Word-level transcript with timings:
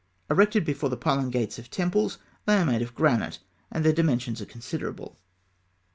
Erected 0.31 0.65
before 0.65 0.89
the 0.89 0.97
pylon 0.97 1.29
gates 1.29 1.59
of 1.59 1.69
temples, 1.69 2.17
they 2.47 2.57
are 2.57 2.65
made 2.65 2.81
of 2.81 2.95
granite, 2.95 3.37
and 3.71 3.85
their 3.85 3.93
dimensions 3.93 4.41
are 4.41 4.45
considerable. 4.47 5.19